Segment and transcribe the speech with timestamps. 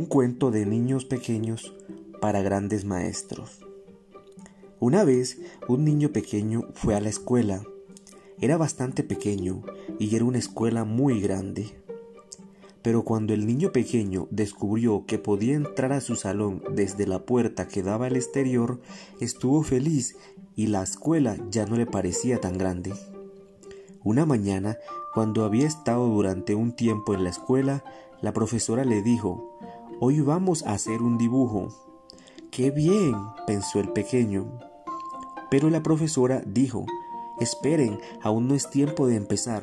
[0.00, 1.74] Un cuento de niños pequeños
[2.22, 3.66] para grandes maestros.
[4.78, 5.38] Una vez
[5.68, 7.62] un niño pequeño fue a la escuela.
[8.40, 9.62] Era bastante pequeño
[9.98, 11.78] y era una escuela muy grande.
[12.80, 17.68] Pero cuando el niño pequeño descubrió que podía entrar a su salón desde la puerta
[17.68, 18.80] que daba al exterior,
[19.20, 20.16] estuvo feliz
[20.56, 22.94] y la escuela ya no le parecía tan grande.
[24.02, 24.78] Una mañana,
[25.12, 27.84] cuando había estado durante un tiempo en la escuela,
[28.22, 29.58] la profesora le dijo,
[30.02, 31.68] Hoy vamos a hacer un dibujo.
[32.50, 33.14] ¡Qué bien!
[33.46, 34.46] pensó el pequeño.
[35.50, 36.86] Pero la profesora dijo,
[37.38, 39.62] Esperen, aún no es tiempo de empezar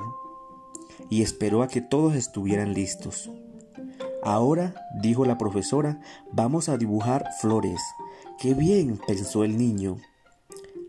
[1.10, 3.32] y esperó a que todos estuvieran listos.
[4.22, 6.02] Ahora, dijo la profesora,
[6.32, 7.82] vamos a dibujar flores.
[8.38, 8.99] ¡Qué bien!
[9.08, 9.98] pensó el niño.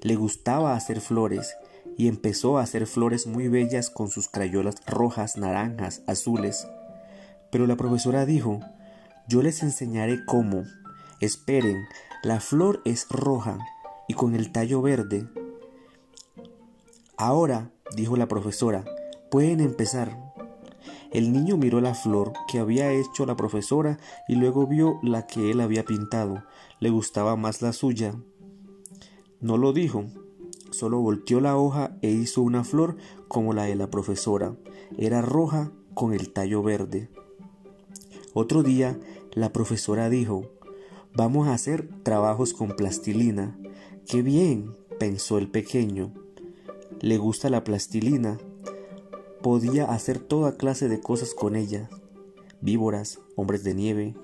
[0.02, 1.56] Le gustaba hacer flores
[1.96, 6.68] y empezó a hacer flores muy bellas con sus crayolas rojas, naranjas, azules.
[7.50, 8.60] Pero la profesora dijo,
[9.28, 10.64] yo les enseñaré cómo.
[11.20, 11.86] Esperen,
[12.22, 13.58] la flor es roja
[14.08, 15.28] y con el tallo verde.
[17.16, 18.84] Ahora, dijo la profesora,
[19.30, 20.16] Pueden empezar.
[21.10, 25.50] El niño miró la flor que había hecho la profesora y luego vio la que
[25.50, 26.44] él había pintado.
[26.80, 28.14] Le gustaba más la suya.
[29.40, 30.06] No lo dijo,
[30.70, 32.96] solo volteó la hoja e hizo una flor
[33.28, 34.56] como la de la profesora.
[34.96, 37.10] Era roja con el tallo verde.
[38.32, 38.98] Otro día,
[39.32, 40.50] la profesora dijo,
[41.14, 43.58] Vamos a hacer trabajos con plastilina.
[44.06, 44.76] ¡Qué bien!
[44.98, 46.12] pensó el pequeño.
[47.00, 48.38] Le gusta la plastilina,
[49.42, 51.88] podía hacer toda clase de cosas con ella.
[52.60, 54.14] Víboras, hombres de nieve,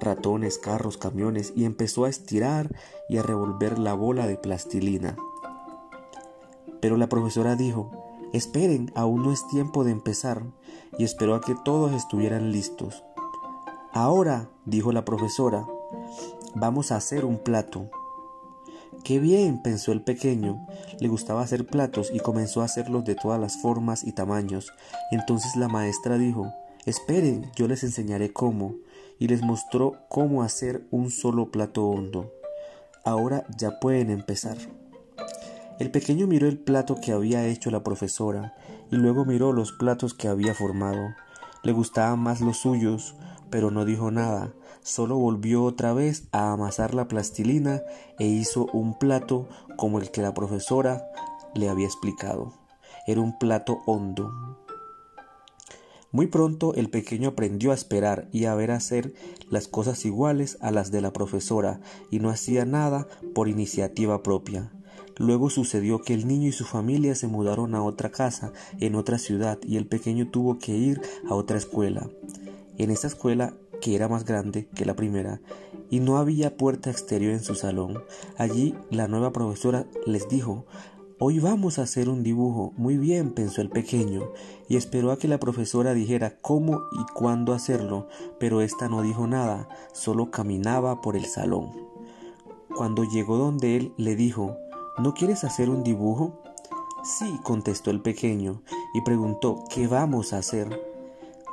[0.00, 2.74] ratones, carros, camiones, y empezó a estirar
[3.08, 5.16] y a revolver la bola de plastilina.
[6.80, 7.90] Pero la profesora dijo,
[8.32, 10.44] esperen, aún no es tiempo de empezar,
[10.98, 13.05] y esperó a que todos estuvieran listos.
[13.98, 15.66] Ahora, dijo la profesora,
[16.54, 17.88] vamos a hacer un plato.
[19.04, 20.66] Qué bien, pensó el pequeño.
[21.00, 24.70] Le gustaba hacer platos y comenzó a hacerlos de todas las formas y tamaños.
[25.12, 26.52] Entonces la maestra dijo,
[26.84, 28.74] Esperen, yo les enseñaré cómo,
[29.18, 32.30] y les mostró cómo hacer un solo plato hondo.
[33.02, 34.58] Ahora ya pueden empezar.
[35.78, 38.54] El pequeño miró el plato que había hecho la profesora
[38.90, 41.14] y luego miró los platos que había formado.
[41.62, 43.16] Le gustaban más los suyos,
[43.56, 44.52] pero no dijo nada,
[44.82, 47.80] solo volvió otra vez a amasar la plastilina
[48.18, 51.06] e hizo un plato como el que la profesora
[51.54, 52.52] le había explicado.
[53.06, 54.30] Era un plato hondo.
[56.12, 59.14] Muy pronto el pequeño aprendió a esperar y a ver hacer
[59.48, 61.80] las cosas iguales a las de la profesora
[62.10, 64.70] y no hacía nada por iniciativa propia.
[65.16, 69.16] Luego sucedió que el niño y su familia se mudaron a otra casa en otra
[69.16, 72.06] ciudad y el pequeño tuvo que ir a otra escuela.
[72.78, 75.40] En esta escuela que era más grande que la primera,
[75.90, 78.02] y no había puerta exterior en su salón.
[78.36, 80.66] Allí la nueva profesora les dijo
[81.18, 82.74] Hoy vamos a hacer un dibujo.
[82.76, 84.30] Muy bien, pensó el pequeño,
[84.68, 89.26] y esperó a que la profesora dijera cómo y cuándo hacerlo, pero ésta no dijo
[89.26, 91.70] nada, solo caminaba por el salón.
[92.74, 94.58] Cuando llegó donde él, le dijo
[94.98, 96.42] ¿No quieres hacer un dibujo?
[97.02, 98.62] Sí, contestó el pequeño,
[98.92, 100.82] y preguntó ¿Qué vamos a hacer?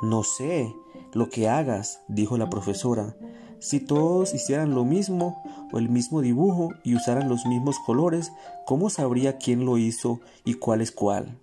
[0.02, 0.74] No sé,
[1.14, 3.16] lo que hagas, dijo la profesora.
[3.60, 5.42] Si todos hicieran lo mismo
[5.72, 8.32] o el mismo dibujo y usaran los mismos colores,
[8.66, 11.38] ¿cómo sabría quién lo hizo y cuál es cuál?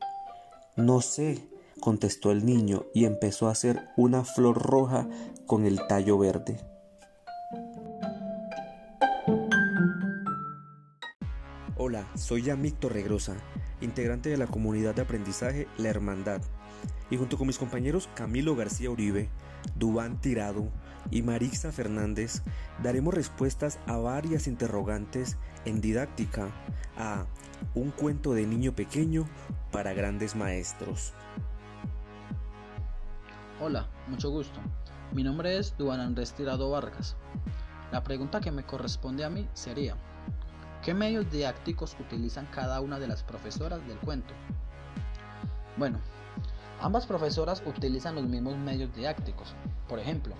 [0.75, 1.47] No sé,
[1.79, 5.07] contestó el niño y empezó a hacer una flor roja
[5.47, 6.70] con el tallo verde.
[12.21, 13.35] Soy Yamik Torregrosa,
[13.81, 16.41] integrante de la comunidad de aprendizaje La Hermandad,
[17.09, 19.29] y junto con mis compañeros Camilo García Uribe,
[19.75, 20.69] Dubán Tirado
[21.09, 22.43] y Marixa Fernández
[22.81, 26.49] daremos respuestas a varias interrogantes en didáctica
[26.95, 27.25] a
[27.73, 29.25] Un cuento de niño pequeño
[29.71, 31.13] para grandes maestros.
[33.59, 34.59] Hola, mucho gusto.
[35.11, 37.17] Mi nombre es Dubán Andrés Tirado Vargas.
[37.91, 39.97] La pregunta que me corresponde a mí sería,
[40.83, 44.33] ¿qué medios didácticos utilizan cada una de las profesoras del cuento?
[45.77, 45.99] Bueno,
[46.81, 49.53] Ambas profesoras utilizan los mismos medios didácticos.
[49.87, 50.33] Por ejemplo,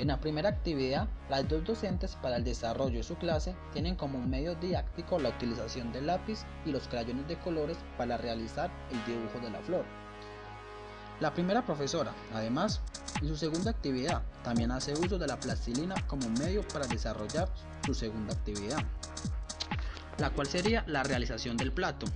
[0.00, 4.18] en la primera actividad, las dos docentes para el desarrollo de su clase tienen como
[4.18, 9.38] medio didáctico la utilización del lápiz y los crayones de colores para realizar el dibujo
[9.38, 9.84] de la flor.
[11.20, 12.80] La primera profesora, además,
[13.22, 17.48] en su segunda actividad, también hace uso de la plastilina como medio para desarrollar
[17.86, 18.78] su segunda actividad,
[20.18, 22.06] la cual sería la realización del plato.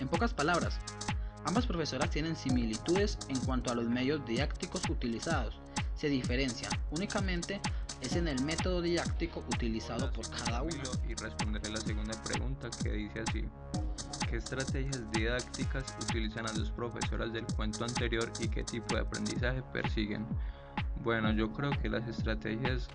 [0.00, 0.78] En pocas palabras,
[1.46, 5.60] Ambas profesoras tienen similitudes en cuanto a los medios didácticos utilizados,
[5.94, 7.60] se diferencian, únicamente
[8.00, 10.82] es en el método didáctico utilizado por cada uno.
[11.08, 13.44] Y responderé la segunda pregunta que dice así.
[14.28, 19.62] ¿Qué estrategias didácticas utilizan las dos profesoras del cuento anterior y qué tipo de aprendizaje
[19.72, 20.26] persiguen?
[21.04, 22.88] Bueno, yo creo que las estrategias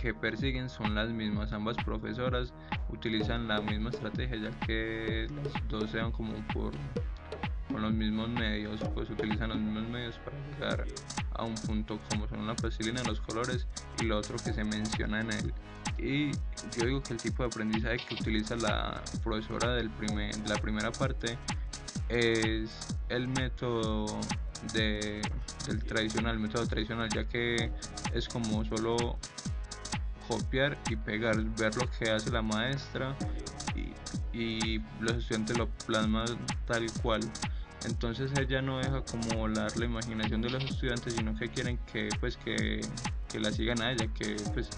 [0.00, 1.52] que persiguen son las mismas.
[1.52, 2.52] Ambas profesoras
[2.88, 6.72] utilizan la misma estrategia ya que las dos sean como por
[7.70, 10.86] con los mismos medios, pues utilizan los mismos medios para llegar
[11.34, 13.66] a un punto como son la plastilina, los colores
[14.00, 15.54] y lo otro que se menciona en él.
[15.96, 16.32] Y
[16.76, 20.60] yo digo que el tipo de aprendizaje que utiliza la profesora del primer, de la
[20.60, 21.38] primera parte
[22.08, 24.06] es el método
[24.72, 25.22] de,
[25.66, 27.70] del tradicional, el método tradicional, ya que
[28.12, 29.18] es como solo
[30.30, 33.16] copiar y pegar, ver lo que hace la maestra
[34.32, 36.26] y, los estudiantes lo plasman
[36.66, 37.20] tal cual.
[37.84, 42.10] Entonces ella no deja como volar la imaginación de los estudiantes, sino que quieren que
[42.20, 42.80] pues que,
[43.28, 44.68] que la sigan a ella, que pues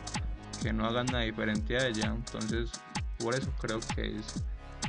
[0.62, 2.06] que no hagan nada diferente a ella.
[2.06, 2.70] Entonces
[3.18, 4.42] por eso creo que es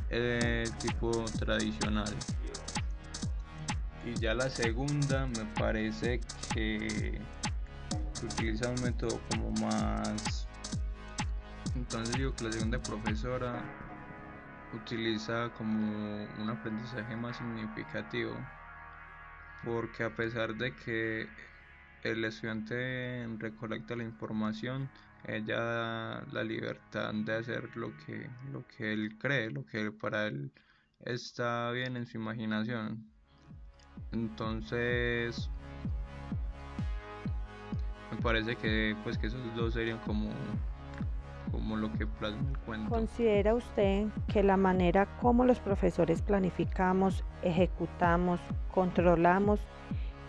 [0.10, 2.14] el tipo tradicional.
[4.06, 6.22] Y ya la segunda me parece
[6.54, 7.20] que
[8.24, 10.43] utiliza un método como más
[11.76, 13.64] entonces digo que la segunda profesora
[14.74, 18.36] utiliza como un aprendizaje más significativo
[19.64, 21.28] porque a pesar de que
[22.04, 24.90] el estudiante recolecta la información
[25.26, 30.28] ella da la libertad de hacer lo que lo que él cree lo que para
[30.28, 30.52] él
[31.06, 33.06] está bien en su imaginación.
[34.12, 35.50] Entonces
[38.12, 40.30] me parece que pues que esos dos serían como
[42.90, 48.40] ¿Considera usted que la manera como los profesores planificamos, ejecutamos,
[48.74, 49.60] controlamos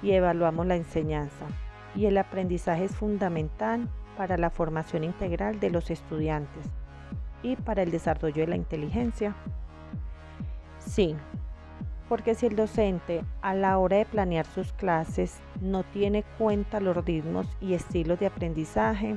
[0.03, 1.47] y evaluamos la enseñanza
[1.95, 6.67] y el aprendizaje es fundamental para la formación integral de los estudiantes
[7.43, 9.35] y para el desarrollo de la inteligencia?
[10.79, 11.17] Sí,
[12.09, 17.03] porque si el docente a la hora de planear sus clases no tiene cuenta los
[17.05, 19.17] ritmos y estilos de aprendizaje,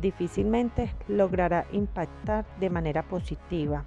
[0.00, 3.84] difícilmente logrará impactar de manera positiva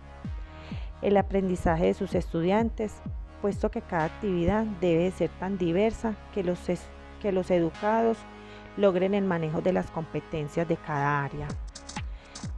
[1.02, 2.94] el aprendizaje de sus estudiantes,
[3.42, 6.60] puesto que cada actividad debe ser tan diversa que los,
[7.22, 8.18] que los educados
[8.76, 11.48] logren el manejo de las competencias de cada área,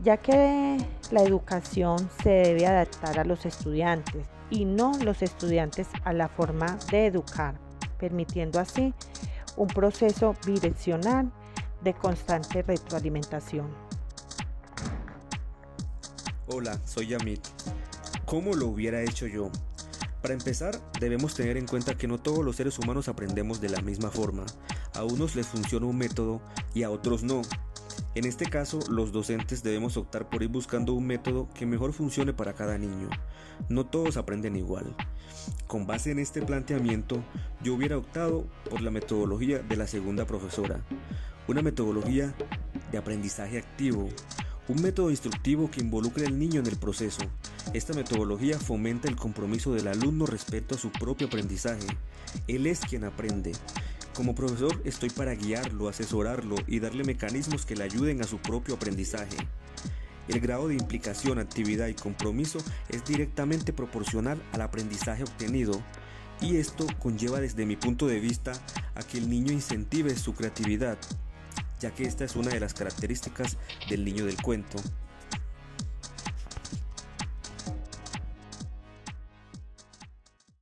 [0.02, 0.78] ya que
[1.12, 6.78] la educación se debe adaptar a los estudiantes y no los estudiantes a la forma
[6.90, 7.56] de educar,
[8.00, 8.94] permitiendo así
[9.56, 11.32] un proceso bidireccional
[11.84, 13.68] de constante retroalimentación.
[16.48, 17.42] Hola, soy Yamit.
[18.26, 19.50] ¿Cómo lo hubiera hecho yo?
[20.22, 23.82] Para empezar, debemos tener en cuenta que no todos los seres humanos aprendemos de la
[23.82, 24.46] misma forma.
[24.94, 26.42] A unos les funciona un método
[26.74, 27.42] y a otros no.
[28.14, 32.34] En este caso, los docentes debemos optar por ir buscando un método que mejor funcione
[32.34, 33.10] para cada niño.
[33.70, 34.96] No todos aprenden igual.
[35.66, 37.24] Con base en este planteamiento,
[37.64, 40.82] yo hubiera optado por la metodología de la segunda profesora,
[41.48, 42.34] una metodología
[42.92, 44.10] de aprendizaje activo,
[44.68, 47.22] un método instructivo que involucre al niño en el proceso.
[47.74, 51.88] Esta metodología fomenta el compromiso del alumno respecto a su propio aprendizaje.
[52.48, 53.52] Él es quien aprende.
[54.14, 58.76] Como profesor estoy para guiarlo, asesorarlo y darle mecanismos que le ayuden a su propio
[58.76, 59.38] aprendizaje.
[60.28, 65.82] El grado de implicación, actividad y compromiso es directamente proporcional al aprendizaje obtenido
[66.42, 68.54] y esto conlleva desde mi punto de vista
[68.96, 70.98] a que el niño incentive su creatividad,
[71.82, 73.58] ya que esta es una de las características
[73.90, 74.78] del niño del cuento.